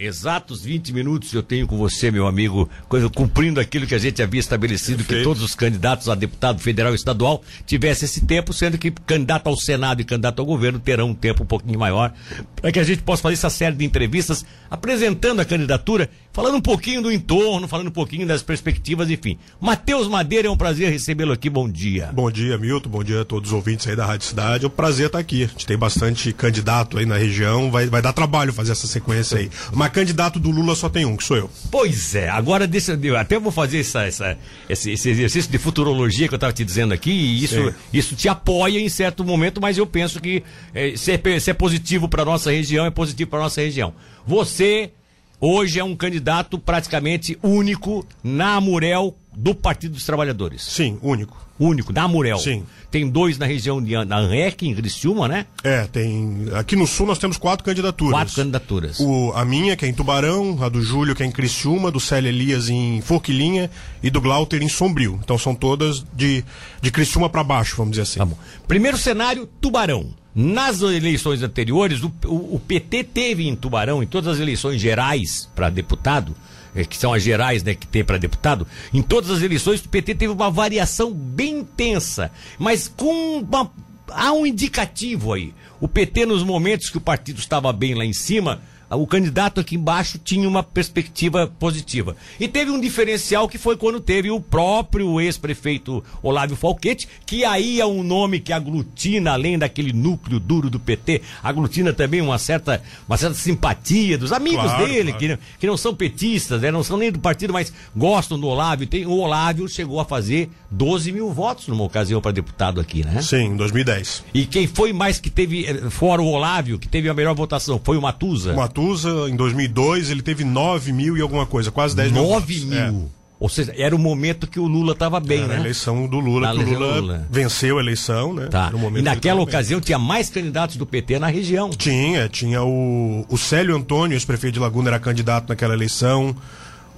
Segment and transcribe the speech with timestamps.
[0.00, 2.68] exatos 20 minutos eu tenho com você, meu amigo,
[3.14, 5.18] cumprindo aquilo que a gente havia estabelecido, Perfeito.
[5.18, 9.46] que todos os candidatos a deputado federal e estadual tivessem esse tempo, sendo que candidato
[9.48, 12.14] ao Senado e candidato ao governo terão um tempo um pouquinho maior,
[12.56, 16.60] para que a gente possa fazer essa série de entrevistas apresentando a candidatura, falando um
[16.60, 19.38] pouquinho do entorno, falando um pouquinho das perspectivas, enfim.
[19.60, 22.10] Matheus Madeira, é um prazer recebê-lo aqui, bom dia.
[22.12, 24.70] Bom dia, Milton, bom dia a todos os ouvintes aí da Rádio Cidade, é um
[24.70, 25.44] prazer estar aqui.
[25.44, 29.38] A gente tem bastante candidato aí na região, vai, vai dar trabalho fazer essa sequência
[29.38, 29.50] aí.
[29.72, 31.50] Mas candidato do Lula só tem um, que sou eu.
[31.70, 34.38] Pois é, agora deixa eu até vou fazer essa, essa
[34.68, 38.28] esse, esse, exercício de futurologia que eu estava te dizendo aqui, e isso, isso te
[38.28, 40.42] apoia em certo momento, mas eu penso que
[40.74, 43.92] é, se, é, se é positivo para nossa região, é positivo para nossa região.
[44.26, 44.92] Você
[45.40, 50.62] hoje é um candidato praticamente único na Murel do Partido dos Trabalhadores.
[50.62, 51.48] Sim, único.
[51.58, 52.38] Único, da Murel.
[52.38, 52.64] Sim.
[52.90, 55.44] Tem dois na região de ANREC, em Criciúma, né?
[55.62, 56.46] É, tem.
[56.54, 58.14] Aqui no sul nós temos quatro candidaturas.
[58.14, 58.98] Quatro candidaturas.
[58.98, 62.00] O, a minha, que é em Tubarão, a do Júlio, que é em Criciúma, do
[62.00, 63.70] Célio Elias em Forquilinha
[64.02, 65.20] e do Glauter em Sombrio.
[65.22, 66.42] Então são todas de,
[66.80, 68.18] de Criciúma para baixo, vamos dizer assim.
[68.18, 68.38] Tá bom.
[68.66, 70.14] Primeiro cenário, Tubarão.
[70.34, 75.48] Nas eleições anteriores, o, o, o PT teve em Tubarão, em todas as eleições gerais
[75.54, 76.34] para deputado,
[76.74, 79.88] é, que são as gerais né, que tem para deputado, em todas as eleições o
[79.88, 83.70] PT teve uma variação bem intensa, mas com uma,
[84.08, 85.52] há um indicativo aí.
[85.80, 88.60] O PT, nos momentos que o partido estava bem lá em cima,
[88.96, 92.16] o candidato aqui embaixo tinha uma perspectiva positiva.
[92.38, 97.80] E teve um diferencial que foi quando teve o próprio ex-prefeito Olávio Falquete, que aí
[97.80, 102.82] é um nome que aglutina, além daquele núcleo duro do PT, aglutina também uma certa,
[103.06, 105.38] uma certa simpatia dos amigos claro, dele, claro.
[105.38, 108.86] Que, que não são petistas, né, não são nem do partido, mas gostam do Olávio.
[108.86, 113.22] Tem, o Olávio chegou a fazer 12 mil votos numa ocasião para deputado aqui, né?
[113.22, 114.24] Sim, em 2010.
[114.34, 117.80] E quem foi mais que teve, eh, fora o Olávio, que teve a melhor votação,
[117.82, 118.52] foi o Matusa?
[118.52, 122.22] Matusa Matusa, em 2002, ele teve 9 mil e alguma coisa, quase 10 mil.
[122.22, 122.78] 9 mil?
[122.78, 123.20] É.
[123.38, 125.56] Ou seja, era o momento que o Lula estava bem, era né?
[125.56, 128.48] a eleição do Lula, que o Lula, Lula, venceu a eleição, né?
[128.48, 128.70] Tá.
[128.94, 129.86] e naquela ocasião bem.
[129.86, 131.70] tinha mais candidatos do PT na região.
[131.70, 136.36] Tinha, tinha o, o Célio Antônio, ex-prefeito de Laguna, era candidato naquela eleição.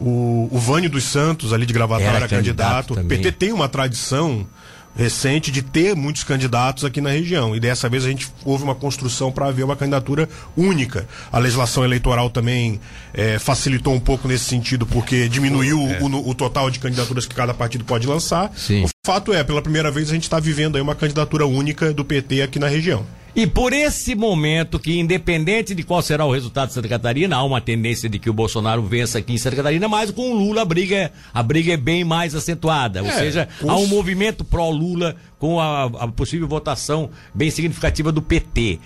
[0.01, 2.95] O, o Vânio dos Santos, ali de Gravatar, era, era candidato.
[2.95, 4.45] O PT tem uma tradição
[4.95, 7.57] recente de ter muitos candidatos aqui na região.
[7.57, 11.07] E dessa vez a gente houve uma construção para haver uma candidatura única.
[11.31, 12.81] A legislação eleitoral também
[13.15, 16.01] é, facilitou um pouco nesse sentido, porque diminuiu é.
[16.03, 18.53] o, o, total de candidaturas que cada partido pode lançar.
[18.57, 18.85] Sim.
[18.85, 22.05] O fato é, pela primeira vez a gente está vivendo aí uma candidatura única do
[22.05, 23.05] PT aqui na região.
[23.35, 27.43] E por esse momento que, independente de qual será o resultado de Santa Catarina, há
[27.43, 30.63] uma tendência de que o Bolsonaro vença aqui em Santa Catarina, mas com o Lula
[30.63, 32.99] a briga, é, a briga é bem mais acentuada.
[32.99, 38.21] É, Ou seja, há um movimento pró-Lula com a, a possível votação bem significativa do
[38.21, 38.79] PT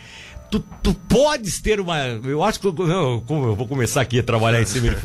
[0.51, 1.99] tu, tu podes ter uma.
[1.99, 4.97] Eu acho que eu, eu, eu vou começar aqui a trabalhar em cima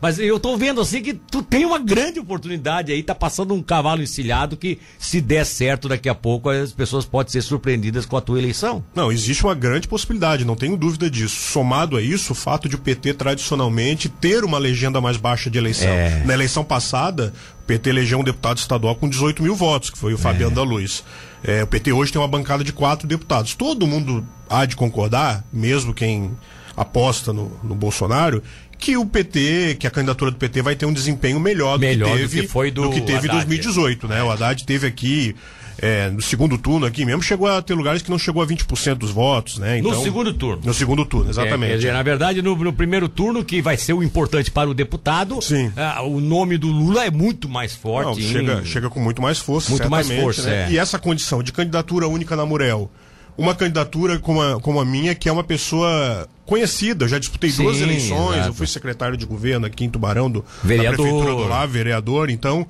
[0.00, 3.62] Mas eu tô vendo assim que tu tem uma grande oportunidade aí, tá passando um
[3.62, 8.16] cavalo encilhado que, se der certo daqui a pouco, as pessoas podem ser surpreendidas com
[8.16, 8.84] a tua eleição.
[8.94, 11.36] Não, existe uma grande possibilidade, não tenho dúvida disso.
[11.52, 15.58] Somado a isso, o fato de o PT tradicionalmente ter uma legenda mais baixa de
[15.58, 15.88] eleição.
[15.88, 16.22] É.
[16.24, 20.14] Na eleição passada, o PT elegeu um deputado estadual com 18 mil votos, que foi
[20.14, 20.54] o Fabiano é.
[20.54, 21.04] da Luz.
[21.42, 23.54] É, o PT hoje tem uma bancada de quatro deputados.
[23.54, 26.30] Todo mundo há de concordar, mesmo quem
[26.76, 28.42] aposta no, no Bolsonaro,
[28.78, 32.12] que o PT, que a candidatura do PT vai ter um desempenho melhor, melhor do
[32.12, 34.22] que teve, do que foi do, do que teve em 2018, né?
[34.22, 35.34] O Haddad teve aqui
[35.78, 38.94] é, no segundo turno aqui mesmo, chegou a ter lugares que não chegou a 20%
[38.94, 39.78] dos votos, né?
[39.78, 40.62] Então, no segundo turno.
[40.64, 41.72] No segundo turno, exatamente.
[41.72, 44.74] É, dizer, na verdade, no, no, primeiro turno, que vai ser o importante para o
[44.74, 45.70] deputado, Sim.
[45.76, 48.22] Ah, o nome do Lula é muito mais forte.
[48.22, 50.66] Não, chega, chega com muito mais força, Muito mais força, né?
[50.68, 50.72] é.
[50.72, 52.90] E essa condição de candidatura única na Murel,
[53.36, 57.50] uma candidatura como a, como a minha, que é uma pessoa conhecida, eu já disputei
[57.50, 58.48] Sim, duas eleições, exato.
[58.48, 60.96] eu fui secretário de governo aqui em Tubarão, do, vereador.
[60.96, 62.66] da prefeitura do lá, vereador, então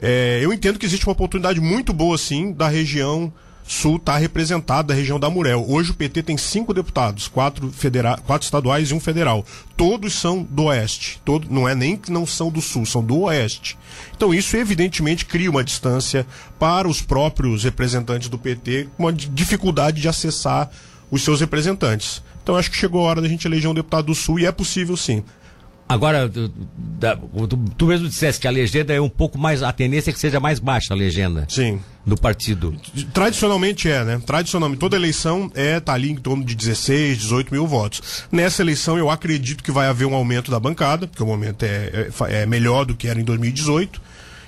[0.00, 3.32] é, eu entendo que existe uma oportunidade muito boa, sim, da região
[3.70, 5.64] sul estar tá representada, da região da Murel.
[5.68, 9.46] Hoje o PT tem cinco deputados, quatro, federa quatro estaduais e um federal.
[9.76, 11.22] Todos são do oeste.
[11.24, 13.78] Todo, não é nem que não são do sul, são do oeste.
[14.16, 16.26] Então isso evidentemente cria uma distância
[16.58, 20.68] para os próprios representantes do PT, uma dificuldade de acessar
[21.08, 22.24] os seus representantes.
[22.42, 24.50] Então acho que chegou a hora da gente eleger um deputado do sul e é
[24.50, 25.22] possível sim.
[25.90, 29.60] Agora, tu, tu, mesmo disseste que a legenda é um pouco mais.
[29.60, 31.46] A tendência é que seja mais baixa a legenda.
[31.48, 31.80] Sim.
[32.06, 32.74] Do partido.
[33.12, 34.22] Tradicionalmente é, né?
[34.24, 34.78] Tradicionalmente.
[34.78, 38.24] Toda eleição é tá ali em torno de 16, 18 mil votos.
[38.30, 42.08] Nessa eleição eu acredito que vai haver um aumento da bancada, porque o momento é,
[42.28, 44.00] é, é melhor do que era em 2018.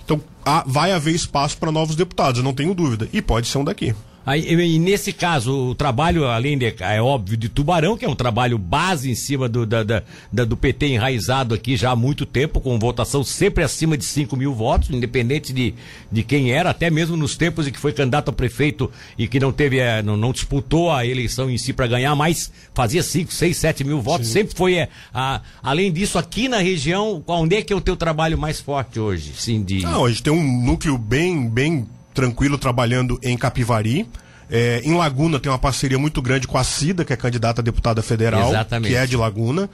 [0.04, 3.08] Então há, vai haver espaço para novos deputados, eu não tenho dúvida.
[3.12, 3.92] E pode ser um daqui.
[4.24, 8.14] Aí, e nesse caso, o trabalho, além de, é óbvio, de Tubarão, que é um
[8.14, 10.02] trabalho base em cima do, da, da,
[10.32, 14.36] da, do PT enraizado aqui já há muito tempo, com votação sempre acima de 5
[14.36, 15.74] mil votos, independente de,
[16.10, 19.40] de quem era, até mesmo nos tempos em que foi candidato a prefeito e que
[19.40, 23.32] não teve, é, não, não disputou a eleição em si para ganhar, mas fazia 5,
[23.32, 24.34] 6, 7 mil votos, Sim.
[24.34, 24.74] sempre foi.
[24.74, 28.60] É, a, além disso, aqui na região, onde é que é o teu trabalho mais
[28.60, 29.32] forte hoje?
[29.36, 29.80] Sim, de...
[29.82, 34.08] Não, a gente tem um núcleo bem, bem tranquilo trabalhando em Capivari.
[34.50, 37.64] É, em Laguna tem uma parceria muito grande com a Cida, que é candidata a
[37.64, 38.90] deputada federal, Exatamente.
[38.90, 39.70] que é de Laguna.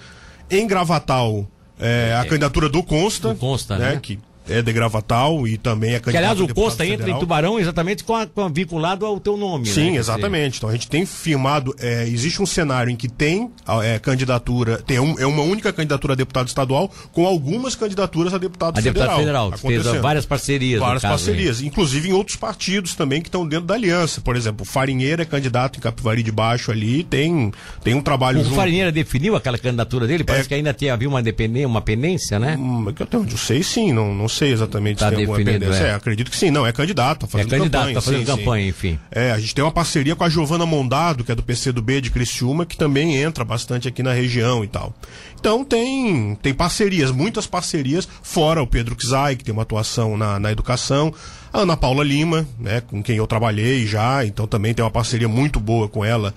[0.51, 1.47] Em Gravatal,
[1.79, 4.01] é, a é, candidatura do Consta, do Consta né, né?
[4.01, 7.01] que é de Gravatal e também é candidato Que aliás o Costa federal.
[7.01, 9.67] entra em Tubarão exatamente com a, com a, vinculado ao teu nome.
[9.67, 9.97] Sim, né?
[9.99, 10.59] exatamente.
[10.59, 13.51] Então a gente tem firmado, é, existe um cenário em que tem
[13.83, 18.39] é, candidatura, tem um, é uma única candidatura a deputado estadual com algumas candidaturas a
[18.39, 19.19] deputado a federal.
[19.19, 20.81] Deputado federal, fez várias parcerias.
[20.81, 21.69] Várias caso, parcerias, hein?
[21.69, 24.21] inclusive em outros partidos também que estão dentro da aliança.
[24.21, 27.53] Por exemplo, o Farinheira é candidato em Capivari de Baixo ali, tem,
[27.83, 28.57] tem um trabalho o junto.
[28.57, 30.25] Farinheira definiu aquela candidatura dele?
[30.25, 30.49] Parece é...
[30.49, 32.57] que ainda tinha, havia uma, dependência, uma pendência, né?
[32.57, 35.85] Hum, até onde eu sei, sim, não, não sei exatamente tá alguma pendência.
[35.85, 35.89] É.
[35.89, 35.95] é.
[35.95, 37.95] acredito que sim, não, é candidato, tá fazendo é candidato, campanha.
[37.95, 38.69] Tá fazendo sim, campanha, sim.
[38.69, 38.99] enfim.
[39.11, 42.11] É, a gente tem uma parceria com a Giovana Mondado, que é do PCdoB de
[42.11, 44.95] Criciúma, que também entra bastante aqui na região e tal.
[45.39, 50.39] Então tem, tem parcerias, muitas parcerias, fora o Pedro Kzai, que tem uma atuação na,
[50.39, 51.13] na educação,
[51.53, 55.29] a Ana Paula Lima, né, com quem eu trabalhei já, então também tem uma parceria
[55.29, 56.35] muito boa com ela,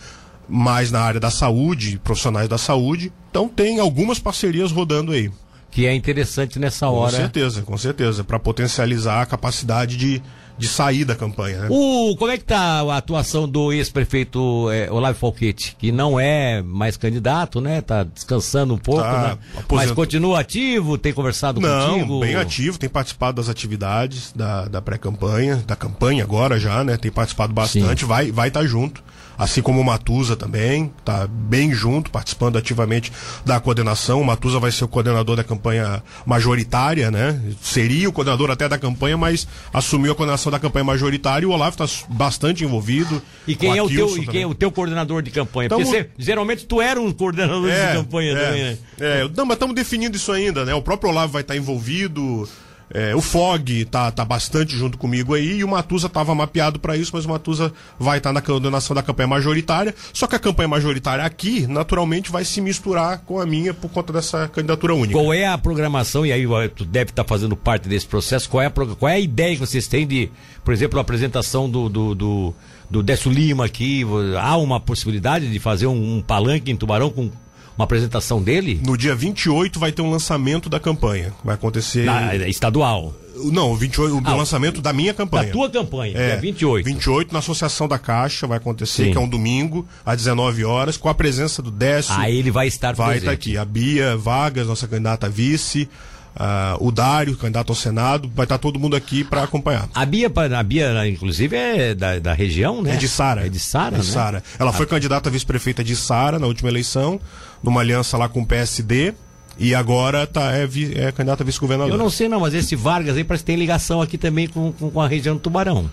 [0.47, 3.11] mais na área da saúde, profissionais da saúde.
[3.29, 5.31] Então tem algumas parcerias rodando aí
[5.71, 7.11] que é interessante nessa hora.
[7.11, 10.21] Com certeza, com certeza, para potencializar a capacidade de,
[10.57, 11.61] de sair da campanha.
[11.61, 11.67] Né?
[11.71, 16.61] O, como é que tá a atuação do ex-prefeito é, Olavo Falquete, que não é
[16.61, 17.79] mais candidato, né?
[17.79, 19.63] Tá descansando um pouco, tá, né?
[19.71, 22.19] Mas continua ativo, tem conversado não, contigo?
[22.19, 26.97] bem ativo, tem participado das atividades da, da pré-campanha, da campanha agora já, né?
[26.97, 28.07] Tem participado bastante, Sim.
[28.07, 29.01] vai vai estar tá junto
[29.41, 33.11] assim como o Matusa também, está bem junto, participando ativamente
[33.43, 34.21] da coordenação.
[34.21, 37.41] O Matusa vai ser o coordenador da campanha majoritária, né?
[37.59, 41.51] Seria o coordenador até da campanha, mas assumiu a coordenação da campanha majoritária e o
[41.51, 43.19] Olavo está bastante envolvido.
[43.47, 45.65] E quem é o teu, e quem é o teu coordenador de campanha?
[45.65, 48.77] Então, Porque você, geralmente tu era um coordenador é, de campanha é, também, né?
[48.99, 50.75] É, não, mas estamos definindo isso ainda, né?
[50.75, 52.47] O próprio Olavo vai estar envolvido.
[52.93, 56.97] É, o Fog tá, tá bastante junto comigo aí e o Matusa estava mapeado para
[56.97, 59.95] isso, mas o Matusa vai estar tá na coordenação da campanha majoritária.
[60.13, 64.11] Só que a campanha majoritária aqui, naturalmente, vai se misturar com a minha por conta
[64.11, 65.13] dessa candidatura única.
[65.13, 68.61] Qual é a programação, e aí tu deve estar tá fazendo parte desse processo, qual
[68.61, 70.29] é, a, qual é a ideia que vocês têm de,
[70.63, 72.53] por exemplo, a apresentação do, do, do,
[72.89, 74.05] do Décio Lima aqui?
[74.39, 77.31] Há uma possibilidade de fazer um, um palanque em Tubarão com
[77.77, 78.81] uma apresentação dele?
[78.85, 81.33] No dia 28 vai ter um lançamento da campanha.
[81.43, 82.05] Vai acontecer.
[82.05, 83.13] Na, estadual.
[83.35, 85.45] Não, 28, o ah, lançamento da minha campanha.
[85.45, 86.85] Da tua campanha, é, dia 28.
[86.85, 89.11] 28 na Associação da Caixa vai acontecer, Sim.
[89.11, 92.13] que é um domingo, às 19 horas, com a presença do Décio.
[92.15, 93.23] Ah, ele vai estar Vai presente.
[93.23, 93.57] estar aqui.
[93.57, 95.89] A Bia Vargas, nossa candidata a vice.
[96.35, 99.89] Uh, o Dário, candidato ao Senado, vai estar todo mundo aqui para acompanhar.
[99.93, 102.93] A Bia, a Bia, inclusive, é da, da região, né?
[102.93, 103.45] É de Sara.
[103.45, 104.13] É de Sara, é de né?
[104.13, 104.43] Sara.
[104.57, 104.73] Ela a...
[104.73, 107.19] foi candidata a vice-prefeita de Sara na última eleição,
[107.61, 109.13] numa aliança lá com o PSD.
[109.59, 111.93] E agora tá, é, é candidata a vice-governador.
[111.93, 114.71] Eu não sei não, mas esse Vargas aí parece que tem ligação aqui também com,
[114.71, 115.89] com, com a região do Tubarão.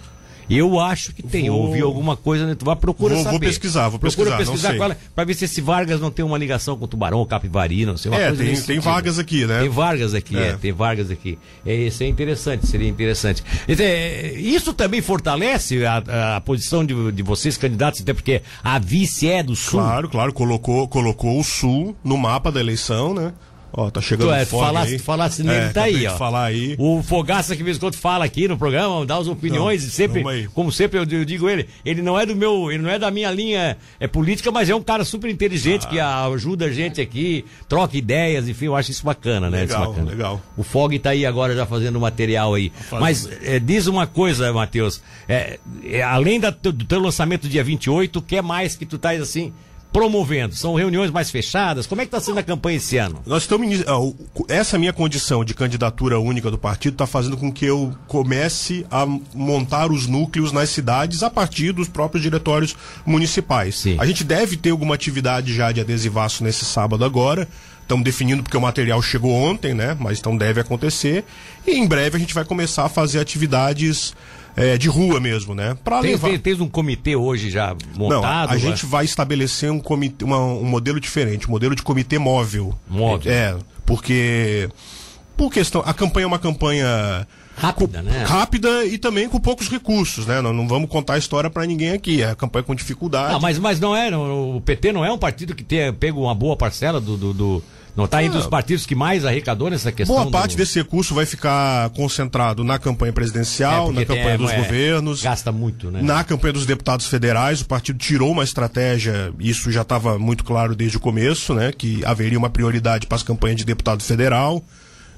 [0.49, 1.51] Eu acho que tem.
[1.51, 1.67] Vou...
[1.67, 2.55] Ouvi alguma coisa, né?
[2.55, 3.39] Tu vai procurar vou, saber.
[3.39, 4.31] Vou pesquisar, vou pesquisar.
[4.31, 6.89] Procura pesquisar qual, é, pra ver se esse Vargas não tem uma ligação com o
[6.89, 8.11] Tubarão, Capivari, não sei.
[8.11, 9.61] Uma é, tem, tem Vargas aqui, né?
[9.61, 10.49] Tem Vargas aqui, é.
[10.49, 11.39] é tem Vargas aqui.
[11.67, 13.43] É, isso é interessante, seria interessante.
[13.69, 19.29] É, isso também fortalece a, a posição de, de vocês, candidatos, até porque a vice
[19.29, 19.81] é do Sul.
[19.81, 23.33] Claro, claro, colocou, colocou o Sul no mapa da eleição, né?
[23.73, 24.99] Ó, tá chegando tu, é, falasse, aí.
[24.99, 26.17] falasse nele, é, tá aí, ó.
[26.17, 26.75] Falar aí.
[26.79, 30.73] O Fogaça que vez quando fala aqui no programa, dá as opiniões, não, sempre, como
[30.73, 33.31] sempre eu, eu, digo ele, ele não é do meu, ele não é da minha
[33.31, 35.89] linha é política, mas é um cara super inteligente ah.
[35.89, 39.61] que ajuda a gente aqui, troca ideias, enfim, eu acho isso bacana, né?
[39.61, 40.11] Legal, bacana.
[40.11, 40.43] legal.
[40.57, 42.73] O Fog tá aí agora já fazendo material aí.
[42.93, 48.19] Mas é, diz uma coisa, Matheus, é, é, além da, do teu lançamento dia 28,
[48.19, 49.53] o que é mais que tu tá assim
[49.93, 50.55] promovendo?
[50.55, 51.87] São reuniões mais fechadas?
[51.87, 53.21] Como é que está sendo a campanha esse ano?
[53.27, 53.69] Nós estamos.
[54.49, 59.07] Essa minha condição de candidatura única do partido está fazendo com que eu comece a
[59.35, 63.77] montar os núcleos nas cidades a partir dos próprios diretórios municipais.
[63.79, 63.97] Sim.
[63.99, 67.49] A gente deve ter alguma atividade já de adesivaço nesse sábado agora.
[67.83, 69.97] Estamos definindo porque o material chegou ontem, né?
[69.99, 71.25] Mas então deve acontecer.
[71.67, 74.15] E em breve a gente vai começar a fazer atividades
[74.59, 75.77] é, de rua mesmo, né?
[75.85, 76.29] Para levar.
[76.29, 78.49] Tem, tem um comitê hoje já montado?
[78.49, 82.19] Não, a gente vai estabelecer um, comitê, uma, um modelo diferente, um modelo de comitê
[82.19, 82.75] móvel.
[82.89, 83.33] Móvel.
[83.33, 84.69] É, porque
[85.37, 87.27] por questão, a campanha é uma campanha
[87.59, 88.25] Rápida, né?
[88.25, 90.41] Rápida e também com poucos recursos, né?
[90.41, 92.23] Não, não vamos contar a história para ninguém aqui.
[92.23, 93.33] É a campanha com dificuldade.
[93.33, 94.17] Não, mas, mas não é.
[94.17, 97.17] O PT não é um partido que tenha pego uma boa parcela do.
[97.17, 97.63] do, do
[97.99, 100.15] não está entre os partidos que mais arrecadou nessa questão?
[100.15, 100.59] Boa parte do...
[100.59, 105.21] desse recurso vai ficar concentrado na campanha presidencial, é, na campanha tem, dos é, governos.
[105.21, 106.01] Gasta muito, né?
[106.01, 110.77] Na campanha dos deputados federais, o partido tirou uma estratégia, isso já estava muito claro
[110.77, 111.73] desde o começo, né?
[111.77, 114.63] Que haveria uma prioridade para as campanhas de deputado federal,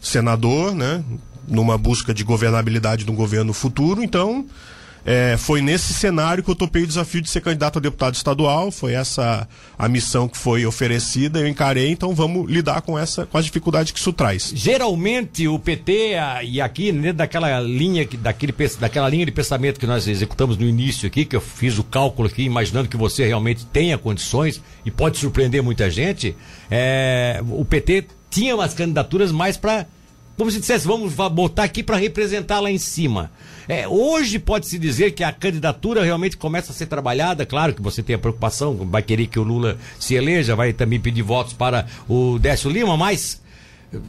[0.01, 1.05] senador, né?
[1.47, 4.03] Numa busca de governabilidade de um governo futuro.
[4.03, 4.47] Então,
[5.05, 8.71] é, foi nesse cenário que eu topei o desafio de ser candidato a deputado estadual.
[8.71, 13.39] Foi essa a missão que foi oferecida, eu encarei, então vamos lidar com essa com
[13.39, 14.53] as dificuldades que isso traz.
[14.55, 16.15] Geralmente o PT
[16.45, 21.07] e aqui dentro daquela linha daquele daquela linha de pensamento que nós executamos no início
[21.07, 25.19] aqui, que eu fiz o cálculo aqui, imaginando que você realmente tenha condições e pode
[25.19, 26.37] surpreender muita gente,
[26.71, 29.87] é, o PT tinha umas candidaturas mais para
[30.41, 33.31] como se dissesse, vamos botar aqui para representar lá em cima.
[33.69, 37.45] É, hoje pode-se dizer que a candidatura realmente começa a ser trabalhada.
[37.45, 40.99] Claro que você tem a preocupação, vai querer que o Lula se eleja, vai também
[40.99, 43.43] pedir votos para o Décio Lima, mas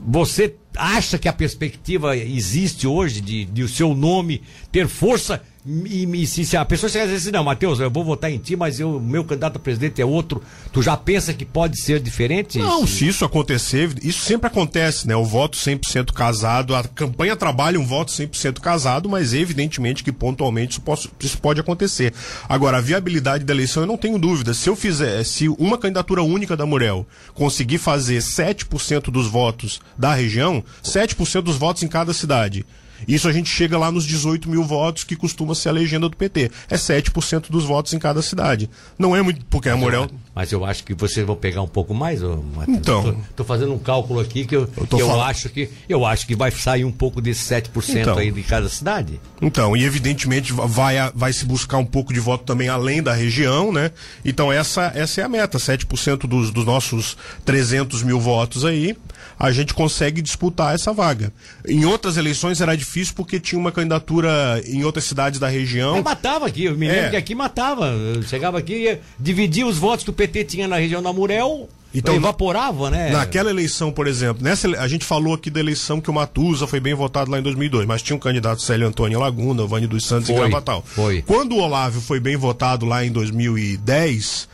[0.07, 6.05] você acha que a perspectiva existe hoje de, de o seu nome ter força e,
[6.05, 8.39] e se, se, a pessoa chegar e dizer assim, não, Matheus, eu vou votar em
[8.39, 10.41] ti, mas o meu candidato a presidente é outro,
[10.73, 12.57] tu já pensa que pode ser diferente?
[12.57, 15.15] Não, se isso acontecer, isso sempre acontece, né?
[15.15, 20.71] O voto 100% casado, a campanha trabalha um voto 100% casado, mas evidentemente que pontualmente
[20.71, 22.11] isso, posso, isso pode acontecer.
[22.49, 24.55] Agora, a viabilidade da eleição, eu não tenho dúvida.
[24.55, 30.13] Se eu fizer, se uma candidatura única da Murel conseguir fazer 7% dos votos da
[30.15, 32.65] região, 7% dos votos em cada cidade,
[33.07, 36.15] isso a gente chega lá nos 18 mil votos que costuma ser a legenda do
[36.15, 36.51] PT.
[36.69, 38.69] É 7% dos votos em cada cidade.
[38.97, 40.09] Não é muito, porque a Morel.
[40.33, 42.77] Mas eu acho que vocês vão pegar um pouco mais, ô, Matheus.
[42.77, 43.17] Então.
[43.29, 46.35] Estou fazendo um cálculo aqui que eu, eu, que eu acho que eu acho que
[46.35, 49.19] vai sair um pouco desse 7% então, aí de cada cidade.
[49.41, 53.73] Então, e evidentemente vai, vai se buscar um pouco de voto também além da região,
[53.73, 53.91] né?
[54.23, 58.95] Então essa, essa é a meta, 7% dos, dos nossos 300 mil votos aí,
[59.37, 61.33] a gente consegue disputar essa vaga.
[61.67, 65.97] Em outras eleições era difícil porque tinha uma candidatura em outras cidades da região.
[65.97, 67.09] É, matava aqui, eu me lembro é.
[67.09, 67.87] que aqui matava.
[67.87, 72.91] Eu chegava aqui, dividia os votos do PT tinha na região da Murel, então, evaporava,
[72.91, 73.09] né?
[73.09, 76.79] Naquela eleição, por exemplo, nessa, a gente falou aqui da eleição que o Matusa foi
[76.79, 80.27] bem votado lá em 2002, mas tinha um candidato Célio Antônio Laguna, Vani dos Santos
[80.27, 80.83] foi, e Gravatal.
[80.85, 81.23] Foi.
[81.23, 84.47] Quando o Olávio foi bem votado lá em 2010,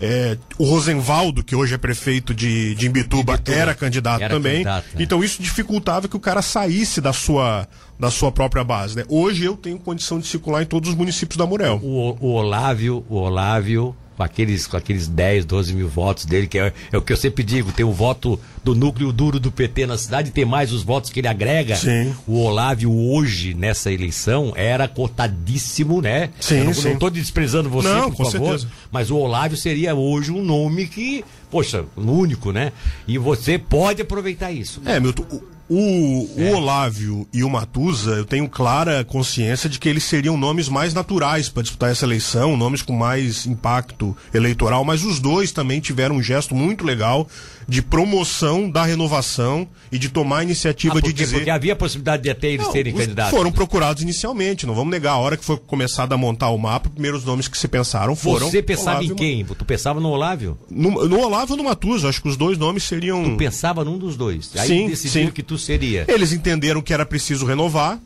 [0.00, 3.58] é, o Rosenvaldo, que hoje é prefeito de, de Imbituba, Imbituba.
[3.58, 4.62] era candidato era também.
[4.62, 5.02] Candidato, né?
[5.02, 7.66] Então isso dificultava que o cara saísse da sua,
[7.98, 8.96] da sua própria base.
[8.96, 9.04] Né?
[9.08, 11.80] Hoje eu tenho condição de circular em todos os municípios da Murel.
[11.82, 16.58] O, o Olávio, o Olávio com aqueles, com aqueles 10, 12 mil votos dele, que
[16.58, 19.86] é, é, o que eu sempre digo, tem o voto do núcleo duro do PT
[19.86, 21.76] na cidade, tem mais os votos que ele agrega.
[21.76, 22.14] Sim.
[22.26, 26.30] O Olávio hoje, nessa eleição, era cotadíssimo, né?
[26.40, 26.90] Sim, eu não, sim.
[26.90, 28.68] não tô desprezando você, não, por favor, certeza.
[28.90, 32.72] mas o Olávio seria hoje um nome que, poxa, único, né?
[33.06, 34.80] E você pode aproveitar isso.
[34.84, 35.26] É, Milton,
[35.68, 36.50] o, é.
[36.50, 40.92] o Olávio e o Matusa, eu tenho clara consciência de que eles seriam nomes mais
[40.92, 46.16] naturais para disputar essa eleição, nomes com mais impacto eleitoral, mas os dois também tiveram
[46.16, 47.26] um gesto muito legal
[47.68, 51.36] de promoção da renovação e de tomar a iniciativa ah, porque, de dizer.
[51.36, 53.30] Porque havia a possibilidade de até eles não, serem candidatos.
[53.30, 55.12] Foram procurados inicialmente, não vamos negar.
[55.12, 58.14] A hora que foi começado a montar o mapa, os primeiros nomes que se pensaram
[58.14, 58.50] foram.
[58.50, 59.44] Você pensava Olávio, em quem?
[59.44, 60.58] Tu pensava no Olávio?
[60.70, 63.22] No, no Olávio ou no Matusa, acho que os dois nomes seriam.
[63.24, 64.50] Tu pensava num dos dois.
[64.56, 65.32] Aí sim, decidiram sim.
[65.32, 66.04] que tu seria.
[66.08, 67.98] Eles entenderam que era preciso renovar.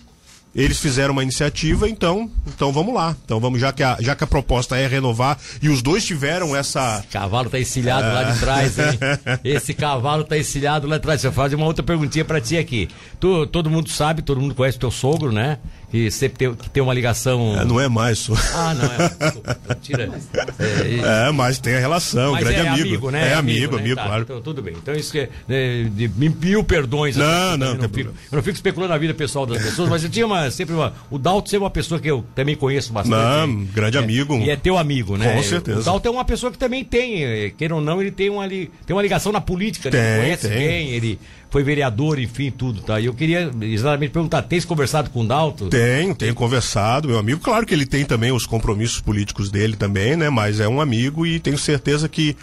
[0.54, 3.14] Eles fizeram uma iniciativa, então, então vamos lá.
[3.24, 6.56] Então vamos, já que a, já que a proposta é renovar e os dois tiveram
[6.56, 6.98] essa.
[7.00, 8.12] Esse cavalo tá encilhado é.
[8.12, 8.98] lá de trás, hein?
[9.44, 11.20] Esse cavalo tá encilhado lá de trás.
[11.20, 12.88] Deixa eu fazer uma outra perguntinha para ti aqui.
[13.20, 15.58] Tu, todo mundo sabe, todo mundo conhece teu sogro, né?
[15.90, 17.58] Que sempre tem, que tem uma ligação.
[17.58, 18.18] É, não é mais.
[18.18, 18.34] Só.
[18.54, 19.08] Ah, não é.
[19.08, 20.10] Desculpa, tira.
[20.58, 22.88] É, é, mas tem a relação, mas grande é amigo.
[22.88, 23.10] amigo.
[23.10, 23.28] né?
[23.30, 23.94] É amigo, amigo, né?
[23.94, 24.22] tá, claro.
[24.22, 24.74] Então, tudo bem.
[24.74, 27.16] Então isso que é, né, de mil perdões.
[27.16, 29.88] Não, assim, não, eu não, fico, eu não fico especulando a vida pessoal das pessoas,
[29.88, 30.92] mas eu tinha uma, sempre uma.
[31.10, 33.16] O Dalton é uma pessoa que eu também conheço bastante.
[33.16, 34.36] Não, grande é, amigo.
[34.36, 35.36] E é teu amigo, né?
[35.36, 35.80] Com certeza.
[35.80, 38.46] O Dalton é uma pessoa que também tem, eh, queira ou não, ele tem uma,
[38.48, 40.18] tem uma ligação na política, tem, né?
[40.20, 40.58] Conhece tem.
[40.58, 41.18] quem, ele
[41.50, 43.00] foi vereador, enfim, tudo, tá?
[43.00, 45.68] E eu queria exatamente perguntar, tens conversado com o Dalton?
[45.78, 47.40] Tenho, tenho conversado, meu amigo.
[47.40, 50.28] Claro que ele tem também os compromissos políticos dele também, né?
[50.28, 52.36] Mas é um amigo e tenho certeza que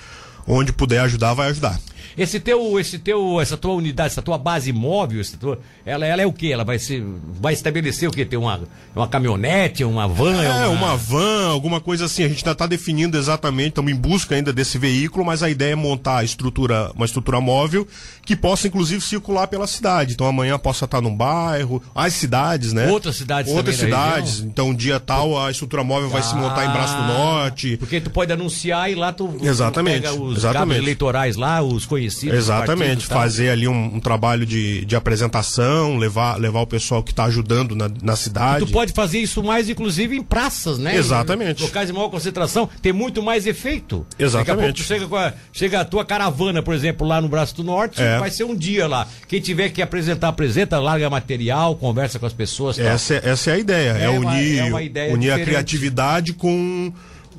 [0.48, 1.78] onde puder ajudar, vai ajudar.
[2.18, 6.22] Esse teu, esse teu, essa tua unidade, essa tua base móvel, essa tua, ela, ela
[6.22, 6.48] é o quê?
[6.48, 7.04] Ela vai ser,
[7.40, 8.24] vai estabelecer o quê?
[8.24, 8.62] Tem uma,
[8.96, 10.42] uma caminhonete, uma van?
[10.42, 10.88] É, uma...
[10.88, 12.24] uma van, alguma coisa assim.
[12.24, 15.74] A gente ainda está definindo exatamente, estamos em busca ainda desse veículo, mas a ideia
[15.74, 17.88] é montar a estrutura, uma estrutura móvel
[18.26, 20.14] que possa inclusive circular pela cidade.
[20.14, 22.90] Então amanhã possa estar num bairro, as cidades, né?
[22.90, 24.40] Outras cidades Outras cidades.
[24.40, 27.78] Então um dia tal a estrutura móvel vai se montar em Braço do Norte.
[27.78, 30.82] Porque tu pode anunciar e lá tu, exatamente, tu pega os exatamente.
[30.82, 32.05] eleitorais lá, os conhecidos.
[32.06, 37.26] Exatamente, fazer ali um, um, trabalho de, de apresentação, levar, levar o pessoal que está
[37.26, 38.64] ajudando na, na cidade.
[38.64, 40.96] E tu pode fazer isso mais, inclusive, em praças, né?
[40.96, 41.62] Exatamente.
[41.62, 44.06] Em locais de maior concentração, tem muito mais efeito.
[44.18, 44.48] Exatamente.
[44.48, 47.56] Daqui a pouco chega, com a, chega a tua caravana, por exemplo, lá no Braço
[47.56, 48.20] do Norte, é.
[48.20, 49.08] vai ser um dia lá.
[49.28, 52.78] Quem tiver que apresentar, apresenta, larga material, conversa com as pessoas.
[52.78, 56.34] Essa, é, essa é a ideia, é, é unir, uma, é ideia unir a criatividade
[56.34, 56.92] com,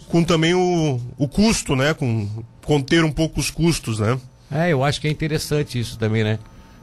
[0.09, 1.95] com também o, o custo, né?
[1.95, 2.29] Com
[2.65, 4.19] conter um pouco os custos, né?
[4.51, 6.39] É, eu acho que é interessante isso também, né?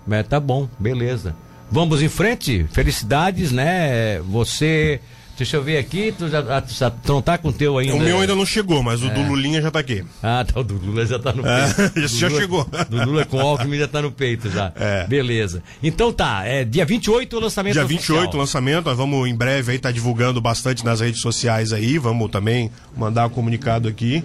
[0.05, 1.35] Mas tá bom, beleza.
[1.71, 4.19] Vamos em frente, felicidades, né?
[4.19, 4.99] Você
[5.35, 7.79] Deixa eu ver aqui, tu já, ah, tu já tu não tá com o teu
[7.79, 7.95] ainda.
[7.95, 9.09] O meu ainda não chegou, mas o é.
[9.09, 10.05] do Lulinha já tá aqui.
[10.21, 11.99] Ah, tá, o do Lula já tá no é, peito.
[11.99, 12.69] É, já Lula, chegou.
[12.87, 14.71] Do Lula com Alckmin já tá no peito já.
[14.75, 15.07] É.
[15.07, 15.63] Beleza.
[15.81, 18.35] Então tá, é dia 28 o lançamento Dia 28 oficial.
[18.35, 22.29] o lançamento, nós vamos em breve aí tá divulgando bastante nas redes sociais aí, vamos
[22.29, 24.23] também mandar um comunicado aqui.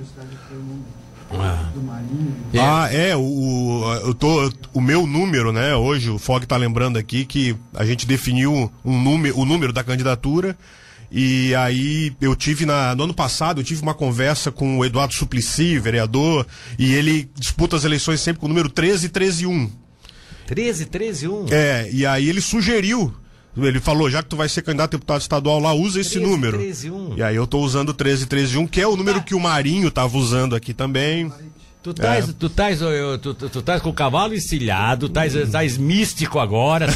[1.31, 1.69] Ah,
[2.55, 2.59] é.
[2.59, 5.75] ah, é, o, eu tô, o meu número, né?
[5.75, 9.85] Hoje o Fog tá lembrando aqui que a gente definiu um número, o número da
[9.85, 10.57] candidatura
[11.11, 15.15] e aí eu tive na, no ano passado, eu tive uma conversa com o Eduardo
[15.15, 16.47] Suplicy, vereador,
[16.79, 19.71] e ele disputa as eleições sempre com o número 13 13 1.
[20.47, 21.47] 13 13 1?
[21.51, 23.15] É, e aí ele sugeriu
[23.67, 26.27] ele falou, já que tu vai ser candidato a deputado estadual lá, usa esse 13,
[26.27, 26.59] número.
[26.59, 27.15] 13, 1.
[27.17, 29.23] E aí eu tô usando 13 13 1, que é o número ah.
[29.23, 31.33] que o Marinho tava usando aqui também.
[31.83, 32.33] Tu estás, é.
[32.33, 32.81] tu, tás,
[33.23, 36.87] tu, tu, tu tás com o cavalo encilhado, estás tás místico agora,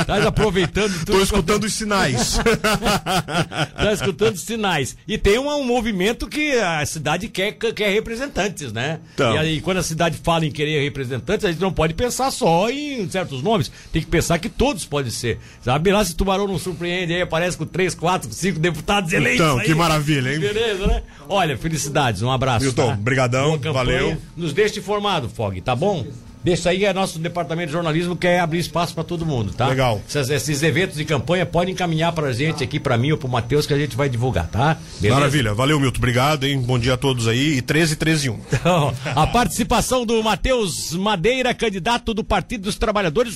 [0.00, 1.00] estás aproveitando tudo.
[1.00, 2.40] Estou escutando os sinais.
[3.76, 4.96] Estás escutando os sinais.
[5.06, 9.00] E tem um, um, movimento que a cidade quer, quer representantes, né?
[9.14, 9.34] Então.
[9.34, 12.70] E aí, quando a cidade fala em querer representantes, a gente não pode pensar só
[12.70, 13.70] em certos nomes.
[13.92, 15.38] Tem que pensar que todos podem ser.
[15.62, 19.40] Sabe lá se Tubarão não surpreende, aí aparece com três, quatro, cinco deputados eleitos.
[19.44, 19.66] Então, aí.
[19.66, 20.40] que maravilha, hein?
[20.40, 21.02] Beleza, né?
[21.28, 22.64] Olha, felicidades, um abraço.
[22.64, 22.96] Milton, tá?
[22.96, 24.16] brigadão Valeu.
[24.36, 26.06] Nos deixe informado, Fog, tá bom?
[26.44, 29.66] Deixa aí é nosso departamento de jornalismo quer abrir espaço para todo mundo, tá?
[29.66, 30.02] Legal.
[30.06, 33.66] Esses, esses, eventos de campanha podem encaminhar pra gente aqui, para mim ou pro Matheus,
[33.66, 34.76] que a gente vai divulgar, tá?
[35.00, 35.18] Beleza?
[35.18, 35.54] Maravilha.
[35.54, 35.96] Valeu, Milton.
[35.96, 36.60] Obrigado, hein?
[36.60, 37.56] Bom dia a todos aí.
[37.56, 38.40] E 13, 13 1.
[38.52, 43.32] Então, a participação do Matheus Madeira, candidato do Partido dos Trabalhadores.